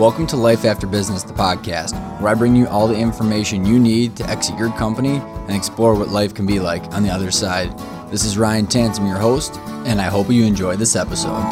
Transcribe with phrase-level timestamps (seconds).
[0.00, 1.92] Welcome to Life After Business, the podcast,
[2.22, 5.94] where I bring you all the information you need to exit your company and explore
[5.94, 7.78] what life can be like on the other side.
[8.10, 11.42] This is Ryan Tansom, your host, and I hope you enjoy this episode.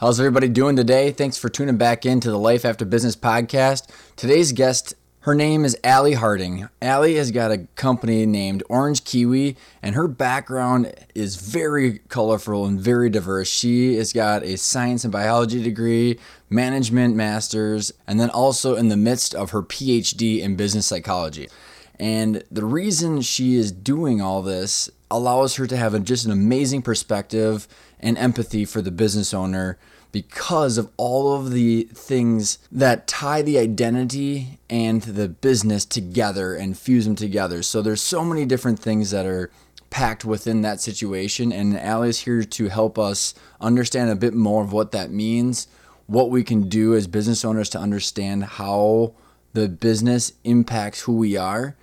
[0.00, 1.12] How's everybody doing today?
[1.12, 3.90] Thanks for tuning back into the Life After Business podcast.
[4.16, 6.68] Today's guest her name is Allie Harding.
[6.80, 12.80] Allie has got a company named Orange Kiwi, and her background is very colorful and
[12.80, 13.48] very diverse.
[13.48, 18.96] She has got a science and biology degree, management masters, and then also in the
[18.96, 21.50] midst of her PhD in business psychology.
[21.98, 26.32] And the reason she is doing all this allows her to have a, just an
[26.32, 27.68] amazing perspective
[27.98, 29.76] and empathy for the business owner
[30.12, 36.78] because of all of the things that tie the identity and the business together and
[36.78, 37.62] fuse them together.
[37.62, 39.50] So there's so many different things that are
[39.90, 44.62] packed within that situation and Allie is here to help us understand a bit more
[44.62, 45.66] of what that means,
[46.06, 49.12] what we can do as business owners to understand how
[49.52, 51.76] the business impacts who we are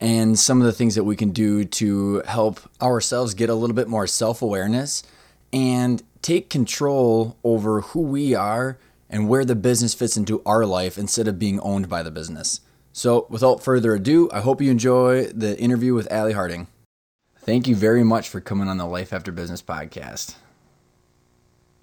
[0.00, 3.76] and some of the things that we can do to help ourselves get a little
[3.76, 5.02] bit more self-awareness
[5.52, 10.96] and take control over who we are and where the business fits into our life
[10.96, 12.60] instead of being owned by the business.
[12.92, 16.66] So, without further ado, I hope you enjoy the interview with Allie Harding.
[17.38, 20.34] Thank you very much for coming on the Life After Business podcast.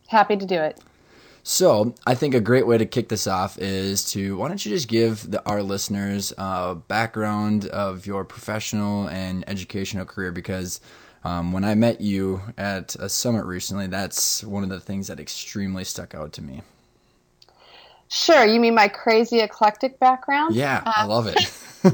[0.07, 0.79] Happy to do it.
[1.43, 4.71] So, I think a great way to kick this off is to why don't you
[4.71, 10.81] just give the, our listeners a background of your professional and educational career because
[11.27, 15.19] um, when I met you at a summit recently, that's one of the things that
[15.19, 16.61] extremely stuck out to me.
[18.07, 18.45] Sure.
[18.45, 20.55] You mean my crazy eclectic background?
[20.55, 21.37] Yeah, uh, I love it.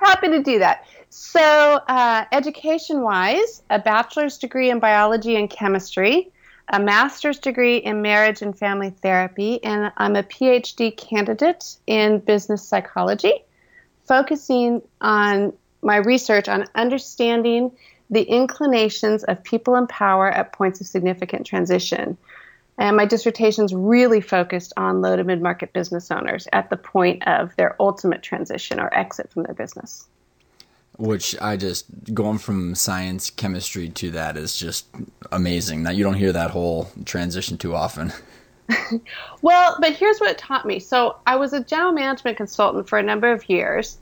[0.00, 0.88] happy to do that.
[1.10, 1.40] So,
[1.86, 6.32] uh, education wise, a bachelor's degree in biology and chemistry,
[6.72, 12.66] a master's degree in marriage and family therapy, and I'm a PhD candidate in business
[12.66, 13.44] psychology,
[14.08, 17.70] focusing on my research on understanding
[18.10, 22.16] the inclinations of people in power at points of significant transition.
[22.78, 27.26] And my dissertation's really focused on low to mid market business owners at the point
[27.26, 30.08] of their ultimate transition or exit from their business.
[30.96, 34.86] Which I just going from science, chemistry to that is just
[35.32, 35.82] amazing.
[35.82, 38.12] Now you don't hear that whole transition too often.
[39.42, 40.78] well, but here's what it taught me.
[40.78, 43.98] So I was a general management consultant for a number of years,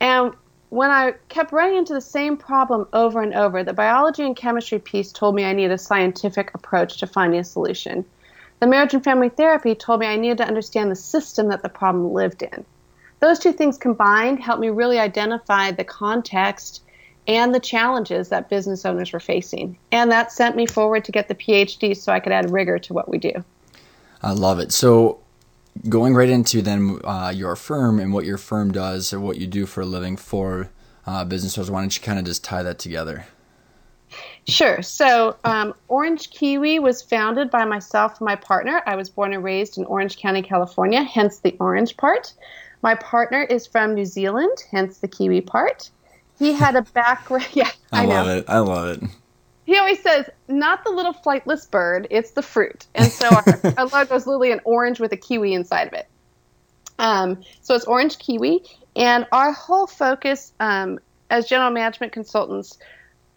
[0.00, 0.34] and
[0.74, 4.80] when I kept running into the same problem over and over, the biology and chemistry
[4.80, 8.04] piece told me I needed a scientific approach to finding a solution.
[8.58, 11.68] The marriage and family therapy told me I needed to understand the system that the
[11.68, 12.64] problem lived in.
[13.20, 16.82] Those two things combined helped me really identify the context
[17.28, 19.78] and the challenges that business owners were facing.
[19.92, 22.92] And that sent me forward to get the PhD so I could add rigor to
[22.92, 23.44] what we do.
[24.22, 24.72] I love it.
[24.72, 25.20] So,
[25.88, 29.46] going right into then uh, your firm and what your firm does or what you
[29.46, 30.70] do for a living for
[31.06, 33.26] uh, business owners, why don't you kind of just tie that together?
[34.46, 34.82] Sure.
[34.82, 38.82] So, um, Orange Kiwi was founded by myself and my partner.
[38.86, 42.32] I was born and raised in Orange County, California, hence the orange part.
[42.82, 45.90] My partner is from New Zealand, hence the Kiwi part.
[46.38, 47.46] He had a background.
[47.52, 48.44] Yeah, I, I love it.
[48.48, 49.10] I love it
[49.64, 52.86] he always says, not the little flightless bird, it's the fruit.
[52.94, 53.44] And so our,
[53.78, 56.06] our logo is literally an orange with a kiwi inside of it.
[56.98, 58.62] Um, so it's orange kiwi.
[58.96, 62.78] And our whole focus um, as general management consultants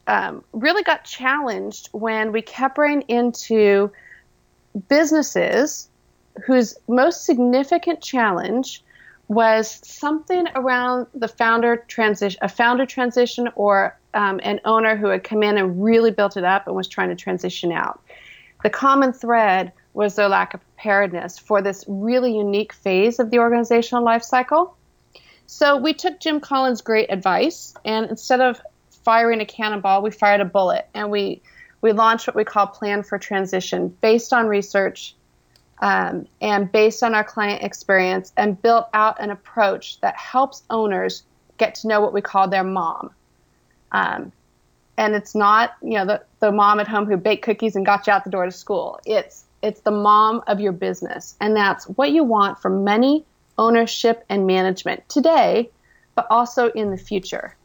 [0.05, 3.91] um, really got challenged when we kept running into
[4.87, 5.89] businesses
[6.45, 8.83] whose most significant challenge
[9.27, 15.23] was something around the founder transition, a founder transition, or um, an owner who had
[15.23, 18.01] come in and really built it up and was trying to transition out.
[18.63, 23.39] The common thread was their lack of preparedness for this really unique phase of the
[23.39, 24.75] organizational life cycle.
[25.45, 28.61] So we took Jim Collins' great advice, and instead of
[29.03, 31.41] firing a cannonball, we fired a bullet, and we
[31.81, 35.15] we launched what we call Plan for Transition, based on research
[35.79, 41.23] um, and based on our client experience, and built out an approach that helps owners
[41.57, 43.11] get to know what we call their mom.
[43.91, 44.31] Um,
[44.97, 48.07] and it's not, you know, the, the mom at home who baked cookies and got
[48.07, 48.99] you out the door to school.
[49.05, 53.25] It's it's the mom of your business, and that's what you want for many
[53.57, 55.69] ownership, and management today,
[56.15, 57.55] but also in the future.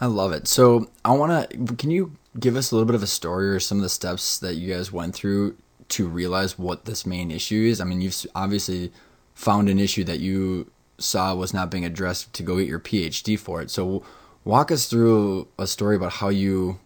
[0.00, 0.48] I love it.
[0.48, 1.76] So I want to.
[1.76, 4.38] Can you give us a little bit of a story or some of the steps
[4.38, 5.56] that you guys went through
[5.92, 7.80] to realize what this main issue is?
[7.80, 8.92] I mean, you've obviously
[9.34, 13.38] found an issue that you saw was not being addressed to go get your PhD
[13.38, 13.70] for it.
[13.70, 14.02] So
[14.44, 16.80] Walk us through a story about how you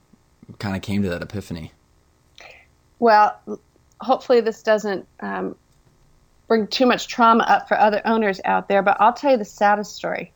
[0.58, 1.72] kind of came to that epiphany.
[2.98, 3.38] Well,
[4.00, 5.56] hopefully this doesn't um,
[6.48, 9.44] bring too much trauma up for other owners out there, but I'll tell you the
[9.44, 10.32] saddest story.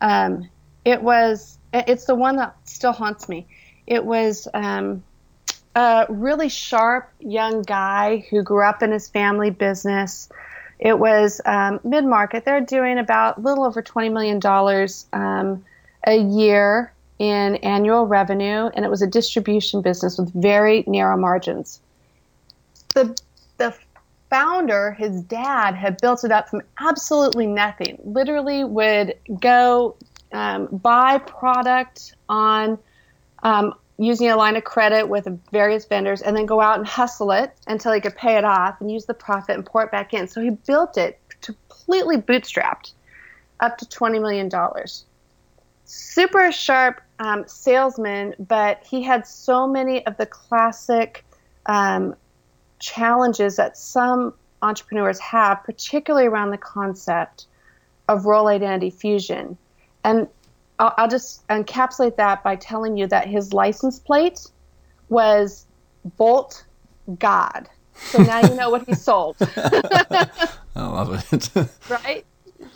[0.00, 0.48] Um,
[0.84, 3.46] it was, it's the one that still haunts me.
[3.88, 5.02] It was um,
[5.74, 10.28] a really sharp young guy who grew up in his family business.
[10.78, 12.44] It was um, mid market.
[12.44, 14.40] They're doing about a little over $20 million
[15.12, 15.64] um,
[16.06, 21.80] a year in annual revenue, and it was a distribution business with very narrow margins.
[22.94, 23.16] The,
[23.56, 23.74] the
[24.30, 27.98] founder, his dad, had built it up from absolutely nothing.
[28.04, 29.96] Literally, would go
[30.32, 32.78] um, buy product on
[33.42, 37.30] um, using a line of credit with various vendors, and then go out and hustle
[37.30, 40.12] it until he could pay it off and use the profit and pour it back
[40.12, 40.26] in.
[40.26, 42.92] So he built it completely bootstrapped,
[43.60, 45.04] up to twenty million dollars.
[45.84, 51.24] Super sharp um, salesman, but he had so many of the classic
[51.66, 52.16] um,
[52.78, 57.46] challenges that some entrepreneurs have, particularly around the concept
[58.08, 59.56] of role identity fusion.
[60.02, 60.26] And
[60.84, 64.40] I'll, I'll, just encapsulate that by telling you that his license plate
[65.08, 65.64] was
[66.18, 66.66] Bolt
[67.18, 67.70] God.
[67.94, 69.36] So now you know what he sold.
[69.40, 70.28] I
[70.76, 71.50] love it.
[71.88, 72.26] right?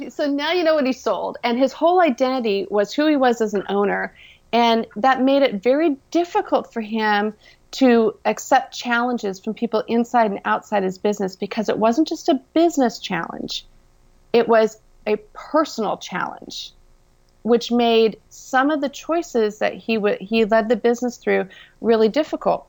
[0.09, 1.37] So now you know what he sold.
[1.45, 4.15] And his whole identity was who he was as an owner.
[4.55, 7.35] And that made it very difficult for him
[7.73, 12.41] to accept challenges from people inside and outside his business because it wasn't just a
[12.55, 13.67] business challenge,
[14.33, 16.73] it was a personal challenge,
[17.49, 21.49] which made some of the choices that he w- he led the business through
[21.81, 22.67] really difficult.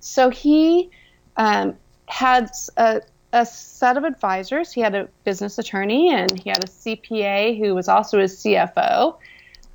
[0.00, 0.90] So he
[1.36, 1.76] um,
[2.06, 3.00] had a,
[3.32, 4.72] a set of advisors.
[4.72, 9.16] He had a business attorney and he had a CPA who was also his CFO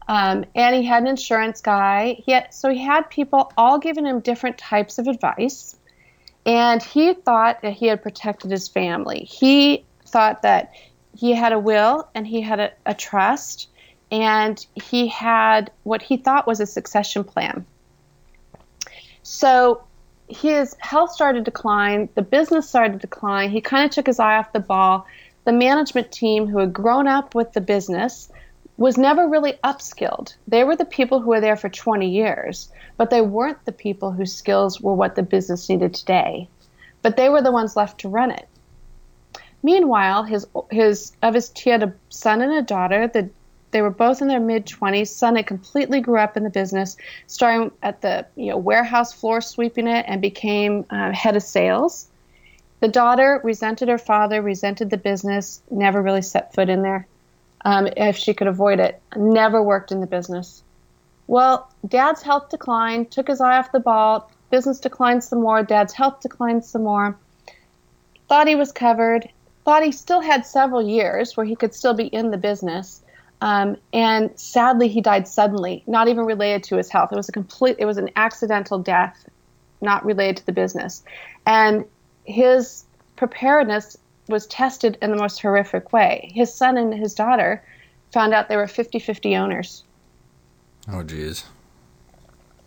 [0.09, 2.17] um, and he had an insurance guy.
[2.25, 5.75] He had, so he had people all giving him different types of advice.
[6.47, 9.19] And he thought that he had protected his family.
[9.19, 10.73] He thought that
[11.15, 13.68] he had a will and he had a, a trust
[14.11, 17.65] and he had what he thought was a succession plan.
[19.23, 19.83] So
[20.27, 23.49] his health started to decline, the business started to decline.
[23.49, 25.05] He kind of took his eye off the ball.
[25.45, 28.29] The management team, who had grown up with the business,
[28.77, 30.35] was never really upskilled.
[30.47, 34.11] They were the people who were there for 20 years, but they weren't the people
[34.11, 36.47] whose skills were what the business needed today.
[37.01, 38.47] But they were the ones left to run it.
[39.61, 43.07] Meanwhile, his his of his he had a son and a daughter.
[43.07, 43.29] The,
[43.71, 45.07] they were both in their mid 20s.
[45.07, 49.41] Son had completely grew up in the business, starting at the you know warehouse floor
[49.41, 52.07] sweeping it, and became uh, head of sales.
[52.79, 57.07] The daughter resented her father, resented the business, never really set foot in there
[57.65, 59.01] um, if she could avoid it.
[59.15, 60.63] Never worked in the business.
[61.27, 65.93] Well, dad's health declined, took his eye off the ball, business declined some more, dad's
[65.93, 67.15] health declined some more.
[68.27, 69.29] Thought he was covered,
[69.65, 73.03] thought he still had several years where he could still be in the business.
[73.41, 77.11] Um, and sadly, he died suddenly, not even related to his health.
[77.11, 79.27] It was a complete, it was an accidental death,
[79.81, 81.03] not related to the business.
[81.45, 81.85] And
[82.25, 82.83] his
[83.15, 83.97] preparedness
[84.27, 86.31] was tested in the most horrific way.
[86.33, 87.63] His son and his daughter
[88.11, 89.83] found out they were 50 50 owners.
[90.91, 91.45] Oh, geez.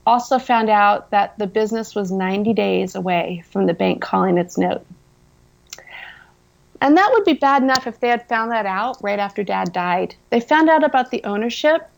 [0.07, 4.59] Also found out that the business was 90 days away from the bank calling its
[4.59, 4.85] note.
[6.83, 9.73] And that would be bad enough if they had found that out right after dad
[9.73, 10.17] died.
[10.31, 11.89] They found out about the ownership,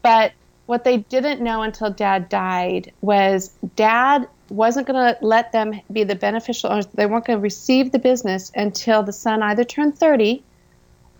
[0.00, 0.32] but
[0.64, 6.04] what they didn't know until dad died was dad wasn't going to let them be
[6.04, 6.86] the beneficial owners.
[6.86, 10.42] They weren't going to receive the business until the son either turned 30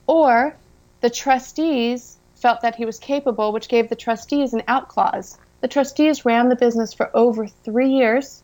[0.06, 0.56] or
[1.02, 5.37] the trustees felt that he was capable, which gave the trustees an out clause.
[5.60, 8.42] The trustees ran the business for over three years,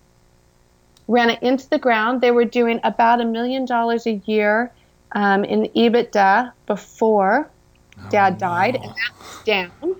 [1.08, 2.20] ran it into the ground.
[2.20, 4.72] They were doing about a million dollars a year
[5.12, 7.48] um, in EBITDA before
[7.98, 9.96] oh, dad died, and that's down.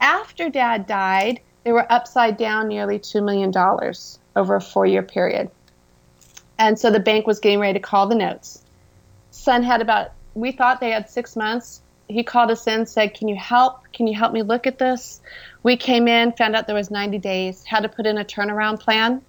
[0.00, 3.52] After dad died, they were upside down nearly $2 million
[4.36, 5.50] over a four year period.
[6.58, 8.62] And so the bank was getting ready to call the notes.
[9.30, 11.82] Son had about, we thought they had six months.
[12.08, 13.92] He called us in, said, Can you help?
[13.92, 15.20] Can you help me look at this?
[15.62, 18.80] We came in, found out there was 90 days, had to put in a turnaround
[18.80, 19.22] plan.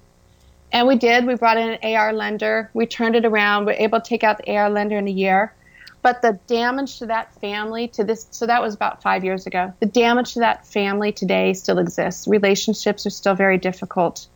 [0.71, 1.25] And we did.
[1.25, 2.69] We brought in an AR lender.
[2.73, 3.65] We turned it around.
[3.65, 5.53] We were able to take out the AR lender in a year.
[6.01, 9.73] But the damage to that family to this, so that was about five years ago.
[9.79, 12.27] The damage to that family today still exists.
[12.27, 14.27] Relationships are still very difficult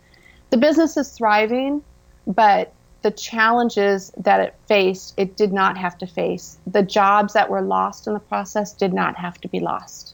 [0.53, 1.81] the business is thriving,
[2.27, 2.71] but
[3.01, 6.59] the challenges that it faced, it did not have to face.
[6.67, 10.13] The jobs that were lost in the process did not have to be lost.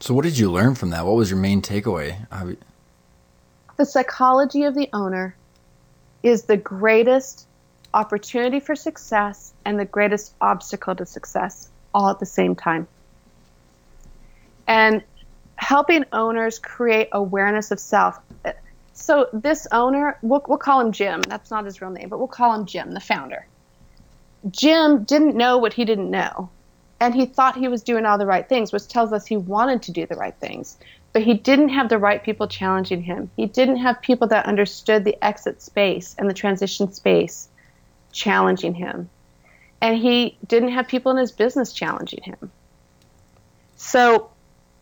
[0.00, 1.06] So, what did you learn from that?
[1.06, 2.16] What was your main takeaway?
[3.80, 5.34] The psychology of the owner
[6.22, 7.46] is the greatest
[7.94, 12.86] opportunity for success and the greatest obstacle to success all at the same time.
[14.66, 15.02] And
[15.56, 18.18] helping owners create awareness of self.
[18.92, 21.22] So, this owner, we'll, we'll call him Jim.
[21.22, 23.46] That's not his real name, but we'll call him Jim, the founder.
[24.50, 26.50] Jim didn't know what he didn't know.
[27.00, 29.80] And he thought he was doing all the right things, which tells us he wanted
[29.84, 30.76] to do the right things.
[31.12, 33.30] But he didn't have the right people challenging him.
[33.36, 37.48] He didn't have people that understood the exit space and the transition space
[38.12, 39.08] challenging him.
[39.80, 42.50] And he didn't have people in his business challenging him.
[43.76, 44.30] So,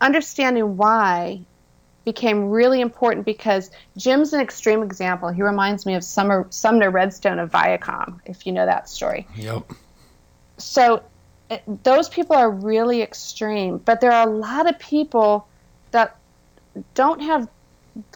[0.00, 1.40] understanding why
[2.04, 5.28] became really important because Jim's an extreme example.
[5.28, 9.26] He reminds me of Summer, Sumner Redstone of Viacom, if you know that story.
[9.37, 9.70] Yep.
[10.56, 11.02] So,
[11.50, 15.47] it, those people are really extreme, but there are a lot of people
[15.90, 16.16] that
[16.95, 17.49] don't have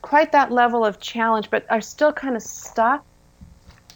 [0.01, 3.05] quite that level of challenge, but are still kind of stuck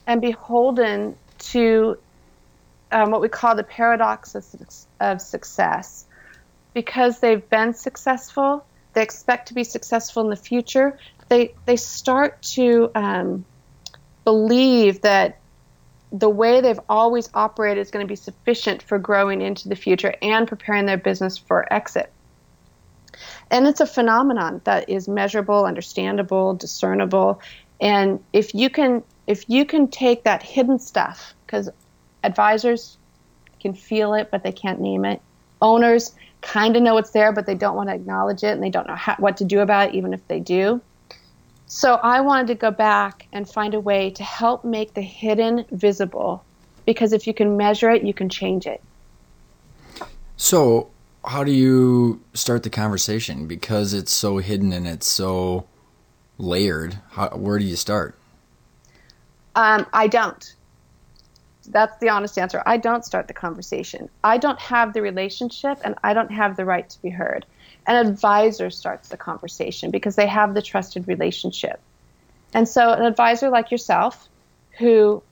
[0.07, 1.99] and beholden to
[2.93, 4.47] um, what we call the paradox of,
[5.01, 6.05] of success.
[6.75, 10.99] Because they've been successful, they expect to be successful in the future.
[11.29, 13.45] They they start to um,
[14.25, 15.39] believe that
[16.13, 20.15] the way they've always operated is going to be sufficient for growing into the future
[20.23, 22.13] and preparing their business for exit.
[23.51, 27.41] And it's a phenomenon that is measurable, understandable, discernible,
[27.81, 31.69] and if you can if you can take that hidden stuff because
[32.23, 32.97] advisors
[33.61, 35.21] can feel it but they can't name it.
[35.61, 38.71] Owners kind of know it's there but they don't want to acknowledge it and they
[38.71, 40.81] don't know how, what to do about it even if they do.
[41.67, 45.65] So i wanted to go back and find a way to help make the hidden
[45.71, 46.45] visible
[46.87, 48.83] because if you can measure it you can change it.
[50.37, 50.91] So
[51.27, 55.67] how do you start the conversation because it's so hidden and it's so
[56.39, 58.17] layered how, where do you start
[59.55, 60.55] um, i don't
[61.69, 62.63] that's the honest answer.
[62.67, 64.09] I don't start the conversation.
[64.25, 67.47] I don't have the relationship and I don't have the right to be heard.
[67.87, 71.81] An advisor starts the conversation because they have the trusted relationship.
[72.55, 74.29] And so an advisor like yourself
[74.79, 75.23] who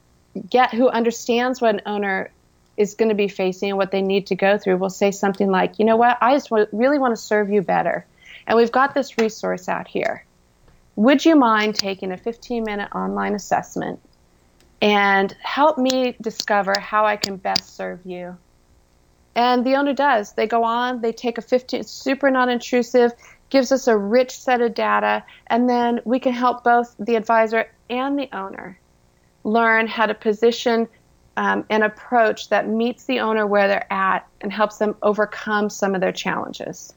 [0.49, 2.31] get who understands what an owner
[2.77, 5.49] is going to be facing and what they need to go through will say something
[5.49, 6.17] like, "You know what?
[6.21, 8.05] I just really want to serve you better.
[8.47, 10.23] And we've got this resource out here.
[10.95, 13.99] Would you mind taking a 15-minute online assessment
[14.81, 18.37] and help me discover how I can best serve you.
[19.35, 20.33] And the owner does.
[20.33, 23.11] They go on, they take a 15, super non intrusive,
[23.49, 27.69] gives us a rich set of data, and then we can help both the advisor
[27.89, 28.79] and the owner
[29.43, 30.87] learn how to position
[31.37, 35.95] um, an approach that meets the owner where they're at and helps them overcome some
[35.95, 36.93] of their challenges.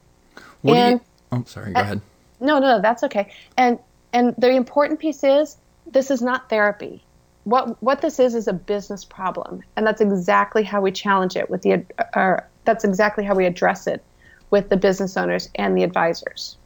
[0.61, 2.01] What and, you, oh, sorry, go uh, ahead.
[2.39, 3.31] No, no, that's okay.
[3.57, 3.79] And
[4.13, 7.03] and the important piece is this is not therapy
[7.49, 11.49] what what this is is a business problem, and that's exactly how we challenge it
[11.49, 11.83] with the.
[12.15, 14.03] Or that's exactly how we address it
[14.51, 16.57] with the business owners and the advisors.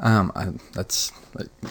[0.00, 1.12] Um, I, that's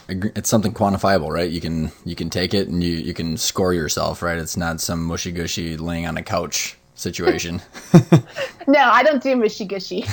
[0.08, 1.50] it's something quantifiable, right?
[1.50, 4.38] You can you can take it and you you can score yourself, right?
[4.38, 7.62] It's not some mushy gushy laying on a couch situation.
[8.68, 10.06] no, I don't do mushy gushy.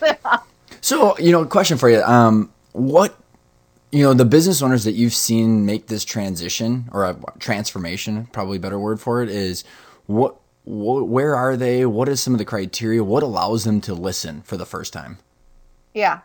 [0.80, 2.02] so you know, question for you.
[2.02, 3.16] Um, what
[3.94, 8.56] you know the business owners that you've seen make this transition or a transformation probably
[8.56, 9.62] a better word for it is
[10.06, 13.94] what, what where are they what is some of the criteria what allows them to
[13.94, 15.18] listen for the first time
[15.94, 16.20] yeah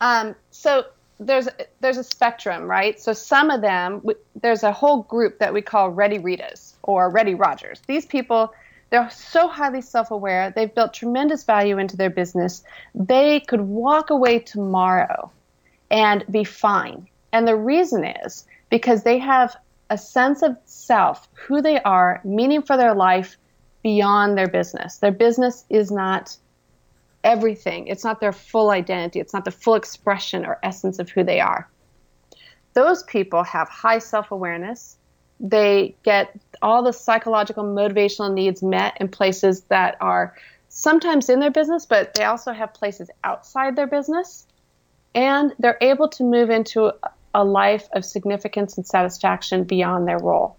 [0.00, 0.84] um, so
[1.18, 1.48] there's
[1.80, 2.98] there's a spectrum right?
[2.98, 4.02] So some of them
[4.40, 7.80] there's a whole group that we call ready ritas or ready rogers.
[7.86, 8.54] These people
[8.90, 10.50] they're so highly self-aware.
[10.50, 12.64] They've built tremendous value into their business.
[12.94, 15.30] They could walk away tomorrow
[15.92, 17.06] and be fine.
[17.32, 19.56] And the reason is because they have
[19.90, 23.36] a sense of self, who they are, meaning for their life
[23.82, 24.98] beyond their business.
[24.98, 26.36] Their business is not
[27.24, 31.24] everything, it's not their full identity, it's not the full expression or essence of who
[31.24, 31.68] they are.
[32.74, 34.96] Those people have high self awareness.
[35.40, 40.36] They get all the psychological motivational needs met in places that are
[40.68, 44.46] sometimes in their business, but they also have places outside their business.
[45.14, 46.92] And they're able to move into
[47.34, 50.56] a life of significance and satisfaction beyond their role.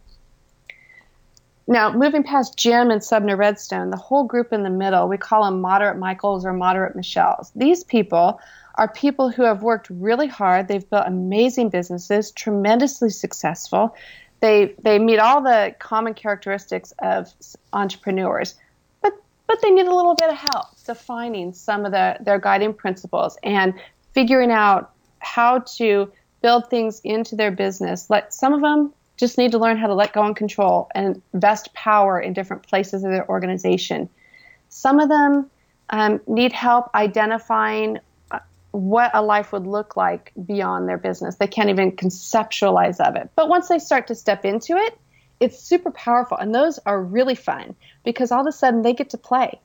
[1.71, 5.45] Now, moving past Jim and Sumner Redstone, the whole group in the middle, we call
[5.45, 7.49] them moderate Michaels or moderate Michelles.
[7.55, 8.41] These people
[8.75, 10.67] are people who have worked really hard.
[10.67, 13.95] They've built amazing businesses, tremendously successful.
[14.41, 17.31] They, they meet all the common characteristics of
[17.71, 18.55] entrepreneurs,
[19.01, 19.13] but,
[19.47, 20.65] but they need a little bit of help.
[20.83, 23.73] defining some of the their guiding principles and
[24.11, 26.11] figuring out how to
[26.41, 28.09] build things into their business.
[28.09, 31.21] Let some of them just need to learn how to let go and control and
[31.31, 34.09] invest power in different places of their organization.
[34.69, 35.49] Some of them
[35.91, 37.99] um, need help identifying
[38.31, 38.39] uh,
[38.71, 41.35] what a life would look like beyond their business.
[41.35, 43.29] They can't even conceptualize of it.
[43.35, 44.97] But once they start to step into it,
[45.39, 46.37] it's super powerful.
[46.37, 49.59] And those are really fun because all of a sudden they get to play.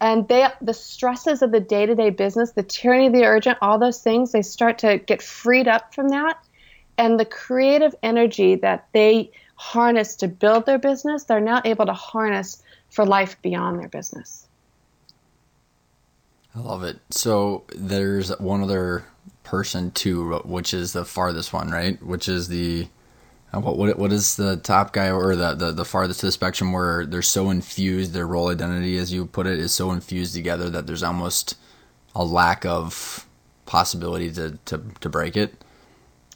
[0.00, 4.00] And they the stresses of the day-to-day business, the tyranny of the urgent, all those
[4.00, 6.38] things, they start to get freed up from that
[6.98, 11.92] and the creative energy that they harness to build their business, they're now able to
[11.92, 14.46] harness for life beyond their business.
[16.54, 16.98] I love it.
[17.10, 19.04] So there's one other
[19.42, 22.02] person too, which is the farthest one, right?
[22.02, 22.88] Which is the
[23.52, 26.32] uh, what what what is the top guy or the, the the farthest to the
[26.32, 30.34] spectrum where they're so infused their role identity, as you put it, is so infused
[30.34, 31.56] together that there's almost
[32.14, 33.26] a lack of
[33.64, 35.54] possibility to to, to break it.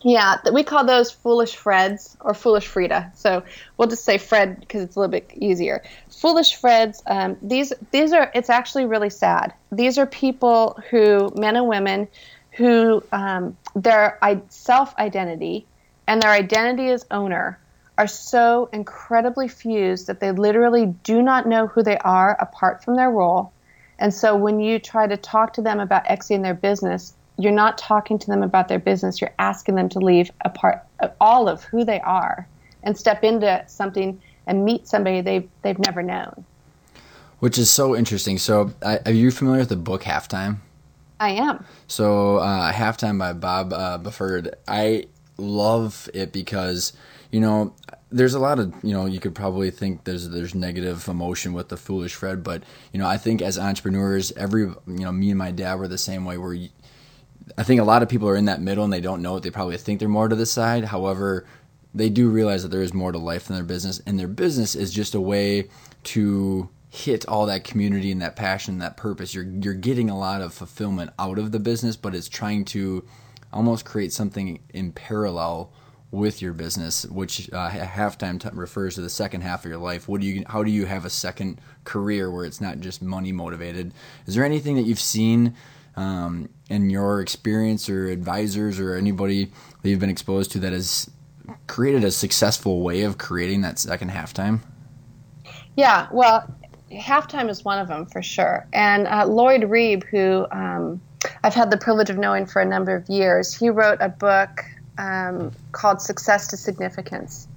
[0.09, 3.11] Yeah, we call those foolish Freds or foolish Frida.
[3.17, 3.43] So
[3.77, 5.83] we'll just say Fred because it's a little bit easier.
[6.21, 6.99] Foolish Freds.
[7.09, 8.31] Um, these these are.
[8.33, 9.53] It's actually really sad.
[9.73, 12.07] These are people who men and women
[12.57, 15.67] who um, their self identity
[16.07, 17.59] and their identity as owner
[17.99, 22.95] are so incredibly fused that they literally do not know who they are apart from
[22.95, 23.53] their role.
[23.99, 27.79] And so when you try to talk to them about exiting their business, you're not
[27.79, 29.21] talking to them about their business.
[29.21, 30.83] You're asking them to leave a part,
[31.21, 32.47] all of who they are,
[32.83, 36.45] and step into something and meet somebody they've they've never known.
[37.41, 38.39] Which is so interesting.
[38.39, 40.59] So, uh, are you familiar with the book Halftime?
[41.21, 41.65] I am.
[41.87, 44.55] So, uh, Halftime by Bob uh, Buford.
[44.67, 46.95] I love it because
[47.31, 47.75] you know
[48.11, 51.69] there's a lot of you know you could probably think there's there's negative emotion with
[51.69, 55.39] the foolish Fred, but you know I think as entrepreneurs, every you know me and
[55.39, 56.39] my dad were the same way.
[56.39, 56.71] Where you,
[57.57, 59.43] I think a lot of people are in that middle and they don't know it.
[59.43, 60.85] They probably think they're more to the side.
[60.87, 61.47] However,
[61.95, 64.75] they do realize that there is more to life than their business, and their business
[64.75, 65.69] is just a way
[66.05, 69.35] to hit all that community and that passion, and that purpose.
[69.35, 73.07] You're you're getting a lot of fulfillment out of the business, but it's trying to
[73.53, 75.73] almost create something in parallel
[76.11, 80.09] with your business, which uh, halftime t- refers to the second half of your life.
[80.09, 80.45] What do you?
[80.47, 83.93] How do you have a second career where it's not just money motivated?
[84.27, 85.55] Is there anything that you've seen?
[85.97, 89.47] Um, in your experience or advisors or anybody
[89.83, 91.11] that you've been exposed to that has
[91.67, 94.61] created a successful way of creating that second halftime?
[95.77, 96.53] Yeah, well,
[96.91, 98.67] halftime is one of them for sure.
[98.73, 101.01] And uh, Lloyd Reeb, who um,
[101.43, 104.65] I've had the privilege of knowing for a number of years, he wrote a book
[104.99, 107.49] um, called Success to Significance.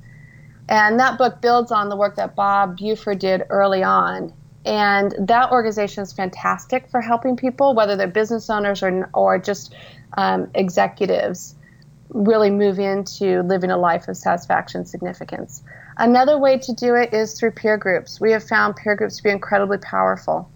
[0.68, 4.34] And that book builds on the work that Bob Buford did early on
[4.70, 9.74] and that organization is fantastic for helping people, whether they're business owners or, or just
[10.16, 11.56] um, executives,
[12.10, 15.64] really move into living a life of satisfaction significance.
[15.98, 18.22] Another way to do it is through peer groups.
[18.22, 20.48] We have found peer groups to be incredibly powerful.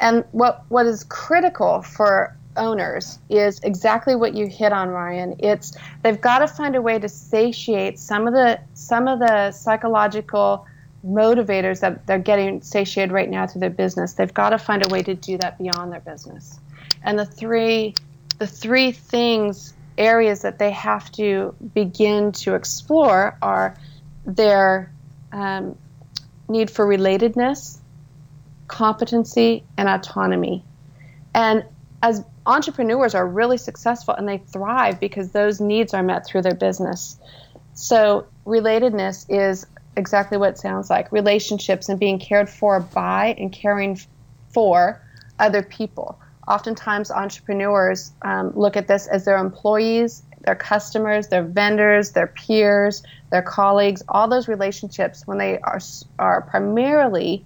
[0.00, 5.74] And what, what is critical for owners is exactly what you hit on Ryan it's
[6.02, 10.66] they've got to find a way to satiate some of the some of the psychological
[11.04, 14.14] motivators that they're getting satiated right now through their business.
[14.14, 16.58] They've got to find a way to do that beyond their business.
[17.02, 17.94] And the three
[18.38, 23.76] the three things areas that they have to begin to explore are
[24.24, 24.92] their
[25.32, 25.76] um,
[26.48, 27.78] need for relatedness,
[28.68, 30.64] competency, and autonomy.
[31.34, 31.64] And
[32.02, 36.54] as entrepreneurs are really successful and they thrive because those needs are met through their
[36.54, 37.18] business.
[37.74, 41.10] So relatedness is exactly what it sounds like.
[41.12, 43.98] Relationships and being cared for by and caring
[44.52, 45.02] for
[45.38, 46.20] other people.
[46.48, 53.02] Oftentimes, entrepreneurs um, look at this as their employees, their customers, their vendors, their peers,
[53.30, 55.80] their colleagues, all those relationships when they are,
[56.18, 57.44] are primarily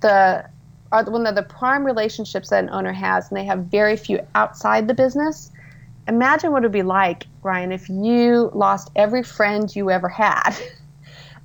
[0.00, 0.44] the
[0.90, 4.20] are when they're the prime relationships that an owner has and they have very few
[4.34, 5.50] outside the business.
[6.08, 10.54] Imagine what it would be like ryan if you lost every friend you ever had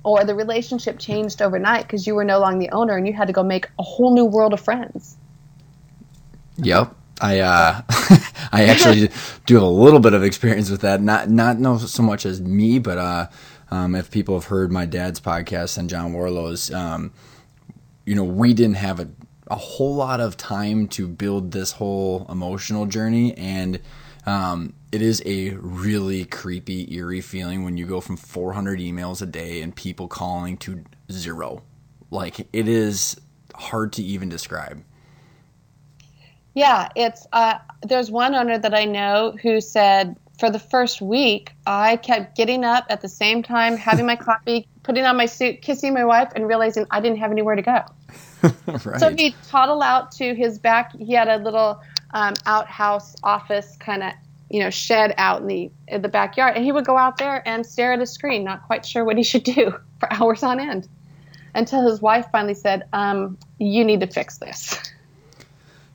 [0.08, 3.26] or the relationship changed overnight because you were no longer the owner and you had
[3.26, 5.16] to go make a whole new world of friends.
[6.56, 6.94] Yep.
[7.20, 7.82] I uh,
[8.52, 9.10] I actually
[9.46, 11.00] do have a little bit of experience with that.
[11.00, 13.26] Not not no so much as me, but uh,
[13.70, 17.12] um, if people have heard my dad's podcast and John Warrillow's, um,
[18.06, 19.08] you know, we didn't have a
[19.48, 23.80] a whole lot of time to build this whole emotional journey, and
[24.28, 29.26] um, it is a really creepy, eerie feeling when you go from 400 emails a
[29.26, 31.62] day and people calling to zero.
[32.10, 33.18] Like, it is
[33.54, 34.84] hard to even describe.
[36.54, 41.52] Yeah, it's uh, there's one owner that I know who said for the first week
[41.66, 45.62] I kept getting up at the same time, having my coffee, putting on my suit,
[45.62, 47.82] kissing my wife, and realizing I didn't have anywhere to go.
[48.66, 49.00] right.
[49.00, 50.94] So he toddled out to his back.
[50.98, 51.80] He had a little
[52.12, 54.12] um, outhouse office kind of
[54.50, 57.46] you know shed out in the in the backyard, and he would go out there
[57.46, 60.60] and stare at a screen, not quite sure what he should do for hours on
[60.60, 60.88] end,
[61.54, 64.78] until his wife finally said, um, "You need to fix this."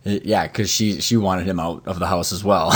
[0.04, 2.74] Yeah, because she she wanted him out of the house as well.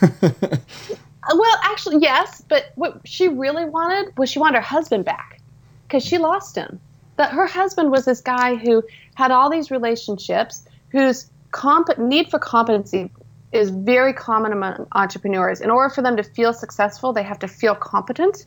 [0.00, 5.40] well, actually, yes, but what she really wanted was she wanted her husband back
[5.86, 6.80] because she lost him.
[7.16, 8.82] That her husband was this guy who
[9.14, 13.10] had all these relationships, whose comp- need for competency
[13.52, 15.60] is very common among entrepreneurs.
[15.60, 18.46] In order for them to feel successful, they have to feel competent.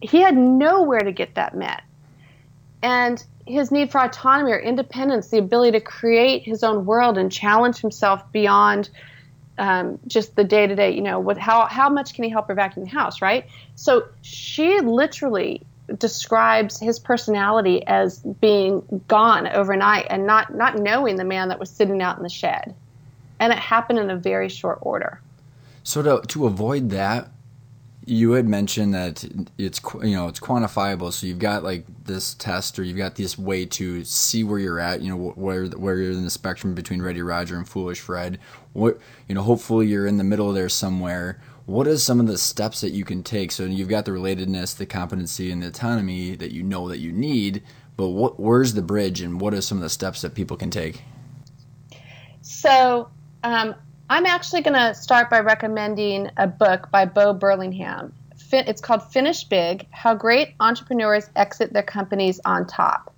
[0.00, 1.82] He had nowhere to get that met.
[2.82, 7.32] And his need for autonomy or independence, the ability to create his own world and
[7.32, 8.90] challenge himself beyond
[9.56, 12.48] um, just the day to day, you know, what, how, how much can he help
[12.48, 13.46] her vacuum the house, right?
[13.76, 15.62] So she literally
[15.98, 21.70] describes his personality as being gone overnight and not, not knowing the man that was
[21.70, 22.74] sitting out in the shed.
[23.40, 25.20] And it happened in a very short order.
[25.82, 27.28] So to, to avoid that,
[28.06, 29.24] you had mentioned that
[29.56, 33.38] it's you know it's quantifiable so you've got like this test or you've got this
[33.38, 37.00] way to see where you're at you know where where you're in the spectrum between
[37.00, 38.38] ready roger and foolish fred
[38.74, 42.38] what you know hopefully you're in the middle there somewhere what are some of the
[42.38, 46.34] steps that you can take so you've got the relatedness the competency and the autonomy
[46.36, 47.62] that you know that you need
[47.96, 50.70] but what where's the bridge and what are some of the steps that people can
[50.70, 51.02] take
[52.42, 53.08] so
[53.42, 53.74] um,
[54.10, 58.12] I'm actually going to start by recommending a book by Bo Burlingham.
[58.52, 63.13] It's called Finish Big How Great Entrepreneurs Exit Their Companies on Top.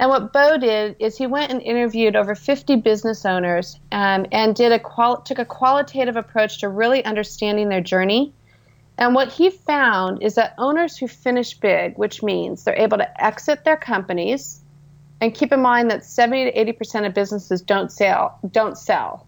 [0.00, 4.56] And what Bo did is he went and interviewed over 50 business owners um, and
[4.56, 4.78] did a
[5.26, 8.32] took a qualitative approach to really understanding their journey.
[8.96, 13.22] And what he found is that owners who finish big, which means they're able to
[13.22, 14.62] exit their companies,
[15.20, 19.26] and keep in mind that 70 to 80 percent of businesses don't sell, don't sell.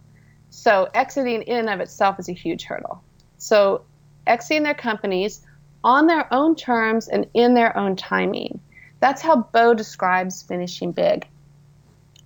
[0.49, 3.05] So exiting in and of itself is a huge hurdle.
[3.37, 3.83] So
[4.27, 5.43] exiting their companies
[5.85, 8.59] on their own terms and in their own timing.
[9.03, 11.27] That's how Bo describes finishing big.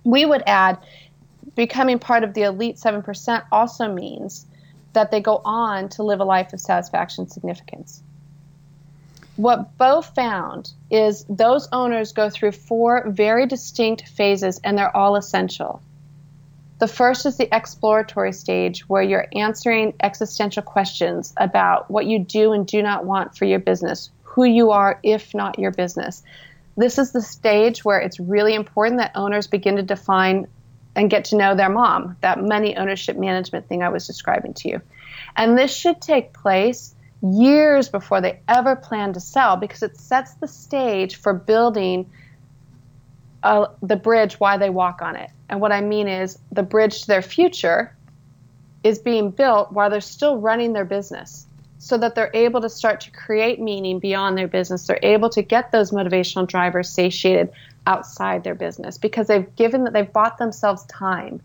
[0.03, 0.77] We would add
[1.55, 4.45] becoming part of the elite 7% also means
[4.93, 8.03] that they go on to live a life of satisfaction and significance.
[9.37, 15.15] What Bo found is those owners go through four very distinct phases and they're all
[15.15, 15.81] essential.
[16.77, 22.51] The first is the exploratory stage where you're answering existential questions about what you do
[22.51, 26.21] and do not want for your business, who you are if not your business.
[26.77, 30.47] This is the stage where it's really important that owners begin to define
[30.95, 34.69] and get to know their mom, that money ownership management thing I was describing to
[34.69, 34.81] you.
[35.35, 40.35] And this should take place years before they ever plan to sell because it sets
[40.35, 42.09] the stage for building
[43.41, 45.31] uh, the bridge why they walk on it.
[45.49, 47.95] And what I mean is the bridge to their future
[48.83, 51.46] is being built while they're still running their business
[51.79, 54.87] so that they're able to start to create meaning beyond their business.
[54.87, 57.51] They're able to get those motivational drivers satiated
[57.85, 61.41] outside their business because they've given that they've bought themselves time.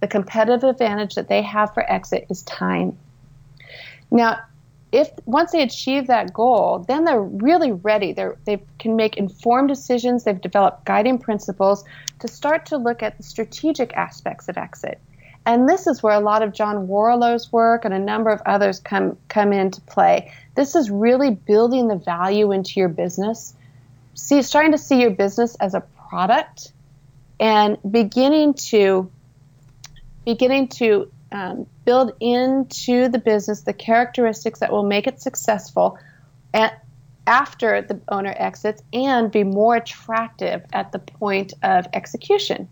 [0.00, 2.96] The competitive advantage that they have for exit is time.
[4.10, 4.38] Now,
[4.92, 8.12] if once they achieve that goal, then they're really ready.
[8.12, 10.24] They they can make informed decisions.
[10.24, 11.84] They've developed guiding principles
[12.18, 15.00] to start to look at the strategic aspects of exit.
[15.46, 18.78] And this is where a lot of John Warrillow's work and a number of others
[18.78, 20.32] come come into play.
[20.54, 23.54] This is really building the value into your business.
[24.14, 26.72] See, starting to see your business as a product,
[27.38, 29.10] and beginning to
[30.24, 35.98] beginning to um, build into the business the characteristics that will make it successful
[36.52, 36.84] at,
[37.26, 42.68] after the owner exits and be more attractive at the point of execution.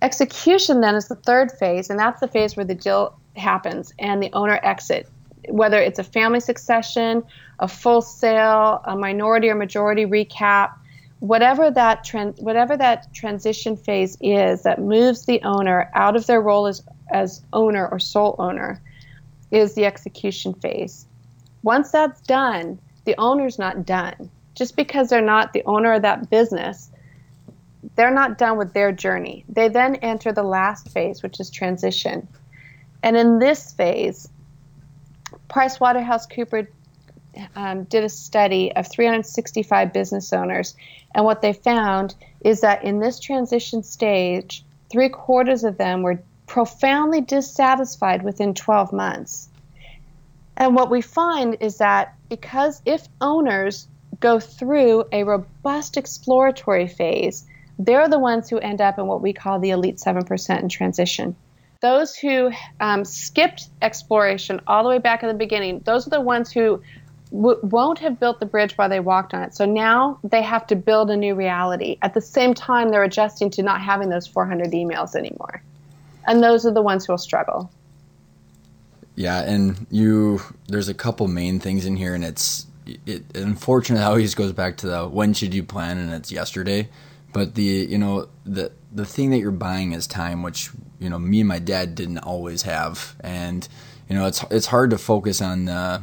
[0.00, 4.22] Execution then is the third phase, and that's the phase where the deal happens and
[4.22, 5.08] the owner exit.
[5.48, 7.24] Whether it's a family succession,
[7.58, 10.72] a full sale, a minority or majority recap,
[11.20, 16.40] whatever that trend, whatever that transition phase is that moves the owner out of their
[16.40, 18.80] role as as owner or sole owner
[19.50, 21.06] is the execution phase.
[21.62, 24.30] Once that's done, the owner's not done.
[24.54, 26.90] Just because they're not the owner of that business,
[27.94, 29.44] they're not done with their journey.
[29.48, 32.26] They then enter the last phase, which is transition.
[33.02, 34.28] And in this phase,
[35.48, 36.66] PricewaterhouseCooper
[37.54, 40.74] um, did a study of 365 business owners,
[41.14, 46.20] and what they found is that in this transition stage, three quarters of them were
[46.46, 49.48] profoundly dissatisfied within 12 months.
[50.56, 53.86] And what we find is that because if owners
[54.18, 57.46] go through a robust exploratory phase,
[57.78, 61.36] they're the ones who end up in what we call the elite 7% in transition.
[61.80, 66.20] Those who um, skipped exploration all the way back at the beginning, those are the
[66.20, 66.82] ones who
[67.30, 69.54] w- won't have built the bridge while they walked on it.
[69.54, 71.96] So now they have to build a new reality.
[72.02, 75.62] At the same time, they're adjusting to not having those 400 emails anymore.
[76.26, 77.70] And those are the ones who will struggle.
[79.14, 82.66] Yeah, and you there's a couple main things in here, and it's
[83.04, 86.88] it unfortunately always goes back to the when should you plan, and it's yesterday.
[87.38, 91.20] But the you know the the thing that you're buying is time, which you know
[91.20, 93.68] me and my dad didn't always have, and
[94.08, 96.02] you know it's it's hard to focus on the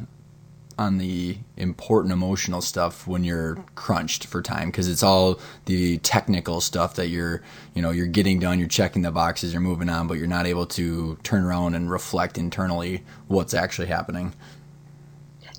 [0.79, 6.61] on the important emotional stuff when you're crunched for time because it's all the technical
[6.61, 7.41] stuff that you're
[7.73, 10.45] you know you're getting done you're checking the boxes you're moving on but you're not
[10.45, 14.33] able to turn around and reflect internally what's actually happening.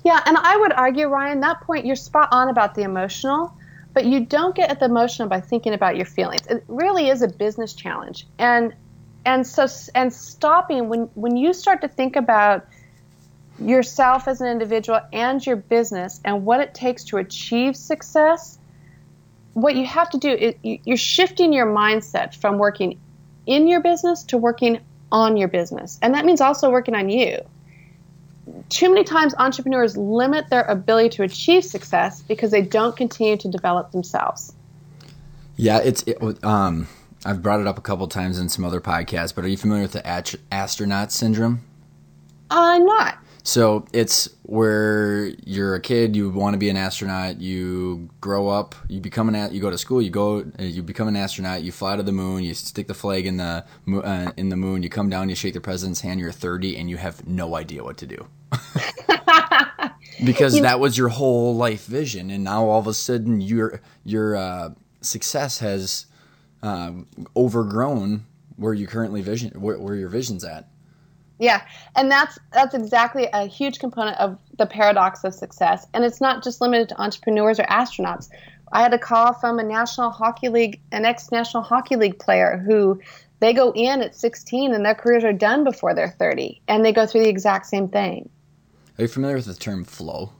[0.03, 3.57] Yeah and i would argue ryan that point you're spot on about the emotional
[3.97, 7.23] but you don't get at the emotional by thinking about your feelings it really is
[7.23, 8.73] a business challenge and
[9.25, 12.67] and so and stopping when when you start to think about
[13.59, 18.59] yourself as an individual and your business and what it takes to achieve success,
[19.53, 22.99] what you have to do is you're shifting your mindset from working
[23.45, 24.79] in your business to working
[25.11, 25.97] on your business.
[26.01, 27.39] And that means also working on you.
[28.69, 33.47] Too many times entrepreneurs limit their ability to achieve success because they don't continue to
[33.47, 34.53] develop themselves.
[35.55, 36.87] Yeah, it's it, um
[37.25, 39.83] I've brought it up a couple times in some other podcasts, but are you familiar
[39.83, 40.07] with the
[40.51, 41.61] astronaut syndrome?
[42.49, 43.17] I'm not.
[43.43, 48.75] So it's where you're a kid, you want to be an astronaut, you grow up,
[48.89, 51.95] you become an you go to school, you go you become an astronaut, you fly
[51.95, 53.63] to the moon, you stick the flag in the
[54.03, 56.89] uh, in the moon, you come down, you shake the president's hand, you're 30 and
[56.89, 58.27] you have no idea what to do.
[60.25, 63.81] because you that was your whole life vision and now all of a sudden your
[64.03, 64.69] your uh,
[65.01, 66.05] success has
[66.63, 66.91] uh,
[67.35, 68.25] overgrown
[68.57, 70.67] where you currently vision where, where your vision's at.
[71.39, 71.61] Yeah,
[71.95, 75.85] and that's that's exactly a huge component of the paradox of success.
[75.93, 78.29] And it's not just limited to entrepreneurs or astronauts.
[78.71, 82.99] I had a call from a National Hockey League, an ex-National Hockey League player who
[83.39, 86.91] they go in at 16 and their careers are done before they're 30, and they
[86.91, 88.29] go through the exact same thing.
[88.97, 90.33] Are you familiar with the term flow?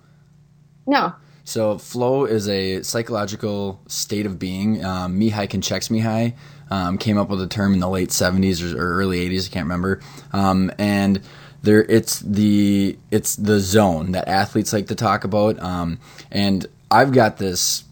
[0.86, 1.14] No.
[1.44, 4.84] So flow is a psychological state of being.
[4.84, 6.34] Um, Mihaly Csikszentmihalyi
[6.70, 9.50] um, came up with a term in the late 70s or, early 80s.
[9.50, 10.02] I can't remember.
[10.34, 11.22] Um, and
[11.62, 15.62] there, it's the it's the zone that athletes like to talk about.
[15.62, 16.00] Um,
[16.32, 17.84] and I've got this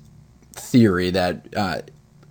[0.54, 1.82] theory that uh,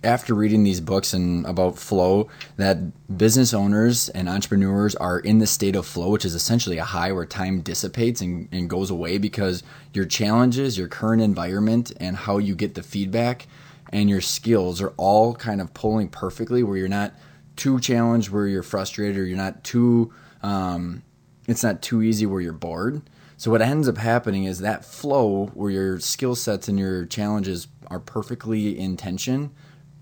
[0.05, 5.47] after reading these books and about flow, that business owners and entrepreneurs are in the
[5.47, 9.17] state of flow, which is essentially a high where time dissipates and, and goes away
[9.17, 9.63] because
[9.93, 13.47] your challenges, your current environment, and how you get the feedback
[13.91, 17.13] and your skills are all kind of pulling perfectly where you're not
[17.55, 20.13] too challenged where you're frustrated or you're not too
[20.43, 21.01] um,
[21.47, 23.01] it's not too easy where you're bored.
[23.37, 27.67] So what ends up happening is that flow where your skill sets and your challenges
[27.87, 29.51] are perfectly in tension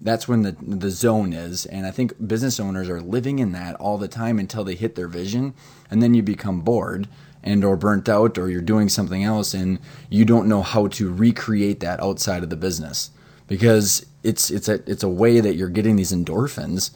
[0.04, 3.76] that's when the the zone is and i think business owners are living in that
[3.76, 5.54] all the time until they hit their vision
[5.90, 7.08] and then you become bored
[7.44, 11.12] and or burnt out or you're doing something else and you don't know how to
[11.12, 13.10] recreate that outside of the business
[13.48, 16.92] because it's it's a it's a way that you're getting these endorphins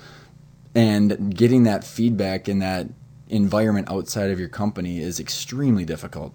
[0.75, 2.87] and getting that feedback in that
[3.29, 6.33] environment outside of your company is extremely difficult.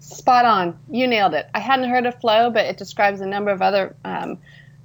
[0.00, 0.78] Spot on.
[0.90, 1.48] You nailed it.
[1.54, 4.38] I hadn't heard of flow, but it describes a number of other um,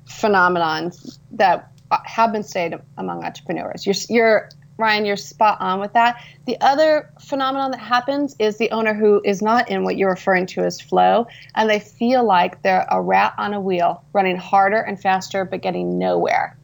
[0.07, 1.71] phenomenons that
[2.05, 3.85] have been stated among entrepreneurs.
[3.85, 6.23] You're, you're Ryan, you're spot on with that.
[6.45, 10.45] The other phenomenon that happens is the owner who is not in what you're referring
[10.47, 14.79] to as flow, and they feel like they're a rat on a wheel, running harder
[14.79, 16.55] and faster, but getting nowhere.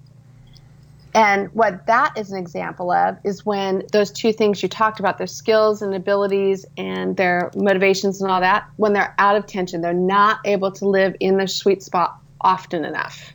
[1.15, 5.17] And what that is an example of is when those two things you talked about,
[5.17, 9.81] their skills and abilities and their motivations and all that, when they're out of tension,
[9.81, 13.32] they're not able to live in their sweet spot often enough.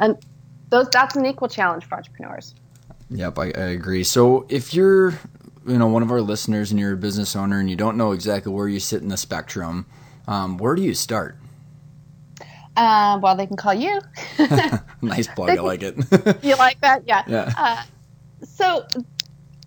[0.00, 0.16] And
[0.70, 2.54] those that's an equal challenge for entrepreneurs.
[3.10, 4.04] Yep, I, I agree.
[4.04, 5.10] So if you're,
[5.66, 8.12] you know, one of our listeners and you're a business owner and you don't know
[8.12, 9.86] exactly where you sit in the spectrum,
[10.26, 11.36] um, where do you start?
[12.76, 14.00] Uh, well, they can call you.
[15.02, 15.50] nice plug.
[15.50, 15.96] I like it.
[16.42, 17.02] you like that?
[17.06, 17.24] Yeah.
[17.26, 17.52] Yeah.
[17.56, 17.82] Uh,
[18.44, 18.86] so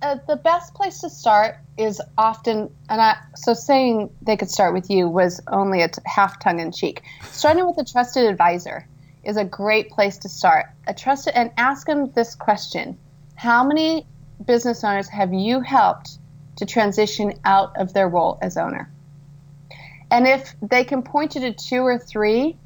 [0.01, 4.73] uh, the best place to start is often, and I, so saying they could start
[4.73, 7.01] with you was only a t- half tongue in cheek.
[7.31, 8.87] Starting with a trusted advisor
[9.23, 10.67] is a great place to start.
[10.87, 12.97] A trusted, and ask them this question
[13.35, 14.05] how many
[14.45, 16.17] business owners have you helped
[16.57, 18.91] to transition out of their role as owner?
[20.11, 22.57] And if they can point you to two or three,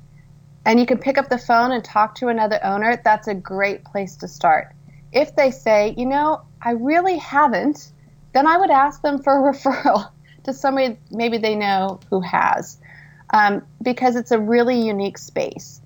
[0.65, 3.85] and you can pick up the phone and talk to another owner, that's a great
[3.85, 4.73] place to start.
[5.13, 7.93] If they say, you know, I really haven't,
[8.33, 10.11] then I would ask them for a referral
[10.43, 12.77] to somebody maybe they know who has,
[13.31, 15.81] um, because it's a really unique space.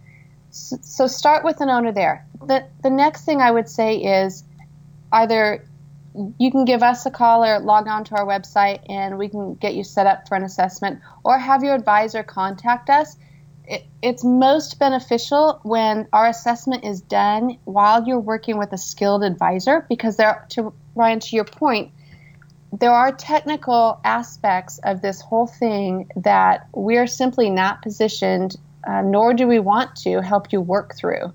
[0.52, 2.26] So, start with an owner there.
[2.46, 4.44] The, the next thing I would say is
[5.12, 5.66] either
[6.38, 9.56] you can give us a call or log on to our website and we can
[9.56, 13.16] get you set up for an assessment or have your advisor contact us.
[13.66, 19.24] It, it's most beneficial when our assessment is done while you're working with a skilled
[19.24, 21.94] advisor because there to Ryan to your point
[22.74, 29.34] there are technical aspects of this whole thing that we're simply not positioned uh, nor
[29.34, 31.34] do we want to help you work through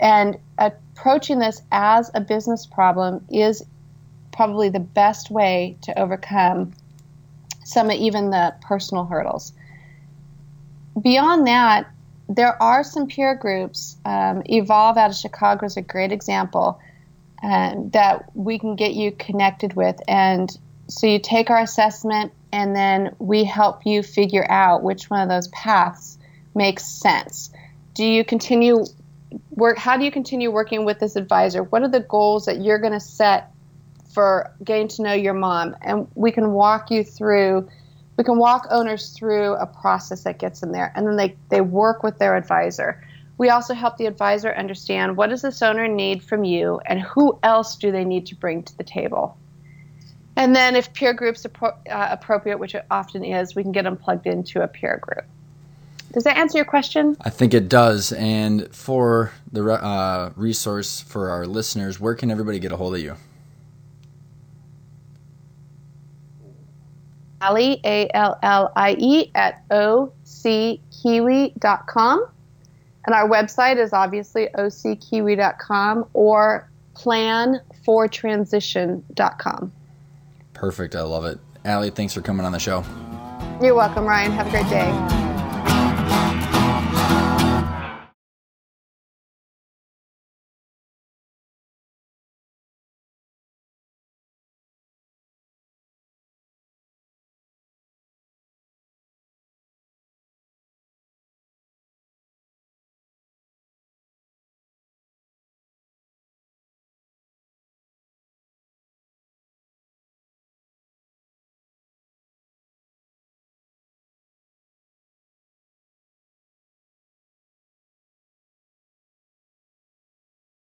[0.00, 3.64] and approaching this as a business problem is
[4.32, 6.72] probably the best way to overcome
[7.64, 9.52] some of even the personal hurdles.
[11.00, 11.90] Beyond that,
[12.28, 13.96] there are some peer groups.
[14.04, 16.80] Um, Evolve out of Chicago is a great example
[17.42, 20.00] um, that we can get you connected with.
[20.08, 20.50] And
[20.88, 25.28] so you take our assessment, and then we help you figure out which one of
[25.28, 26.15] those paths
[26.56, 27.50] makes sense.
[27.94, 28.84] Do you continue
[29.50, 31.62] work how do you continue working with this advisor?
[31.62, 33.52] What are the goals that you're going to set
[34.12, 35.76] for getting to know your mom?
[35.82, 37.68] And we can walk you through
[38.16, 41.60] we can walk owners through a process that gets them there and then they, they
[41.60, 43.02] work with their advisor.
[43.38, 47.38] We also help the advisor understand what does this owner need from you and who
[47.42, 49.36] else do they need to bring to the table.
[50.34, 53.84] And then if peer groups are uh, appropriate which it often is we can get
[53.84, 55.26] them plugged into a peer group
[56.16, 57.14] does that answer your question?
[57.20, 58.10] I think it does.
[58.12, 63.02] And for the uh, resource for our listeners, where can everybody get a hold of
[63.02, 63.16] you?
[67.42, 70.80] Allie, A L L I E, at ockiwi.com.
[73.04, 79.72] And our website is obviously ockiwi.com or planfortransition.com.
[80.54, 80.96] Perfect.
[80.96, 81.38] I love it.
[81.66, 82.82] Allie, thanks for coming on the show.
[83.60, 84.32] You're welcome, Ryan.
[84.32, 85.25] Have a great day.